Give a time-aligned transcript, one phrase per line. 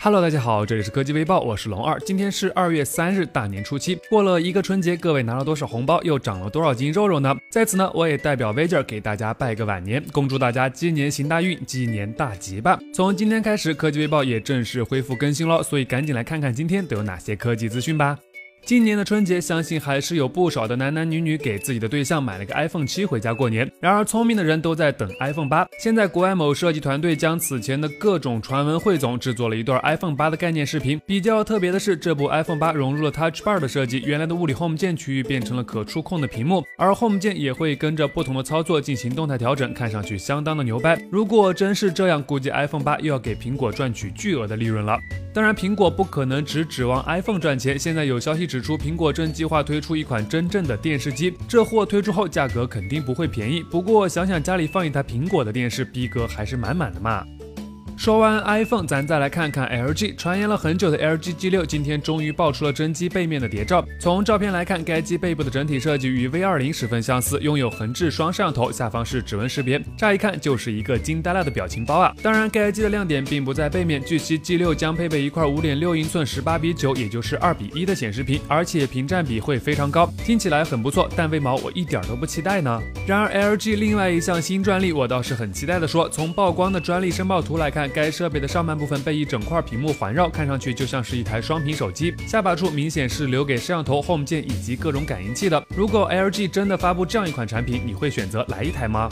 [0.00, 1.96] Hello，大家好，这里是科技微报，我是龙二。
[2.00, 7.32] 今天是二月三日，大年初七，过了一个春节，各位拿了多少红包，又长了多少斤肉肉呢？
[7.52, 12.80] 在此呢，我也代表 Vager 给大家拜个晚年，恭祝大家鸡年行大运，鸡年大吉吧。
[12.92, 18.18] 从今天开始，科技微报也正式恢复更新了，所以赶紧来看看今天都有哪些科技资讯吧。
[18.64, 23.68] 今年的春节，相信还是有不少的男男女女给自己的对象买了个 iPhone 七回家过年。
[23.80, 25.66] 然而，聪明的人都在等 iPhone 八。
[25.80, 31.00] 现在，国外某设计团队将此前的各种传闻汇总，制作了一段 iPhone 八的概念视频。
[31.04, 40.96] 比较特别的是，这部 iPhone 八融入了 Touch Bar 的设计，原来的物理 Home 键区域变成了可触控的屏幕，而 Home 键也会跟着不同的操作进行动态调整，看上去相当的牛掰。
[41.10, 44.96] 如果真是这样，估计 iPhone 八又要给苹果赚取巨额的利润了。
[45.34, 47.76] 当然，苹果不可能只指望 iPhone 赚钱。
[47.76, 53.62] 现在有消息指出，苹果正计划推出一款真正的电视机，这货推出后价格肯定不会便宜。
[53.62, 57.24] 不过想想家里放一台苹果的电视，逼格还是满满的嘛。
[57.96, 60.16] 说完 iPhone，咱再来看看 LG。
[60.16, 63.84] 传言了很久的 LG G6，今天终于爆出了真机背面的谍照。
[64.00, 72.12] 从照片来看，该机背部的整体设计与 V20 十分相似，拥有横置双摄像头，下方是指纹识别，乍一看就是一个惊呆了的表情包啊！
[72.22, 81.08] 当然，该机的亮点并不在背面，据悉 G6 将配备一块5.6英寸18比9，也就是2比1的显示屏，而且屏占比会非常高，听起来很不错。
[81.14, 82.82] 但为毛我一点都不期待呢？
[83.06, 87.81] 然而 LG 另外一项新专利，我倒是很期待的说，从曝光的专利申报图来看。
[87.88, 92.14] 该设备的上半部分被一整块屏幕环绕，看上去就像是一台双屏手机。
[92.26, 95.64] 下巴处明显是留给摄像头、Home 键以及各种感应器的。
[95.76, 99.08] 如果 LG 真的发布这样一款产品，你会选择来一台吗？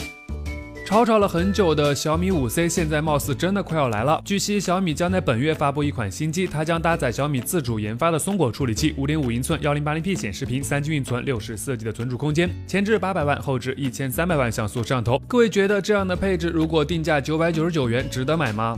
[0.91, 4.21] 吵吵了很久的小米五 C，现在貌似真的快要来了。
[4.25, 15.17] 据悉，小米将在本月发布一款新机，它将搭载小米自主研发的松果处理器，五点五英寸幺零八零 P 显示屏，三 G 运存，六十四 G 的存储空间，前置八百万，后置一千三百万像素摄像头。
[15.29, 18.77] 各位觉得这样的配置，如果定价九百九十九元，值得买吗？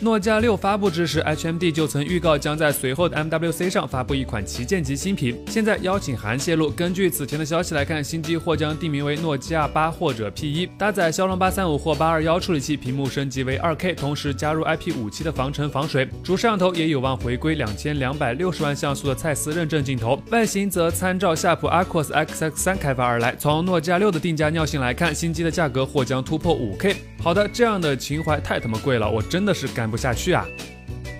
[0.00, 5.34] 诺基亚六发布之时，HMD 就曾预告将在随后的 MWC 上发布一款旗舰级新品。
[5.48, 16.06] 现在邀请函泄露，根据此前的消息来看，新机或将定名为诺基亚八或者 P 一，搭载骁龙八三五或八二幺处理器，屏幕升级为二 K，同时加入 IP 五七的防尘防水。
[16.22, 23.34] 主摄像头也有望回归两千两百六十万像素的蔡司认证镜头，外形则参照夏普 Aquos XX 三开发而来。
[23.36, 26.94] 从诺基亚六的定价尿性来看，新机的价格或将突破五 K。
[27.22, 30.44] 好的，这样的情怀太他妈贵了，我真的是感干不下去啊！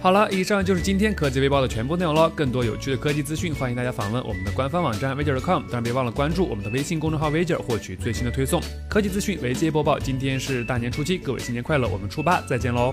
[0.03, 2.28] 好了，以上就是今天科技微报的全部内容了。
[2.31, 8.60] 更多有趣的科技资讯，欢迎大家访问我们的官方网站 v i j e r c o m 当然别忘了关注我们的微信公众号 v i j e r 获取最新的推送。
[8.91, 11.87] 科技资讯为接播报，今天是大年初七，各位新年快乐！
[11.87, 12.93] 我们初八再见喽！